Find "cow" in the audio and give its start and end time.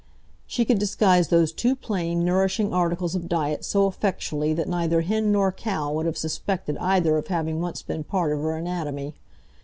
5.51-5.93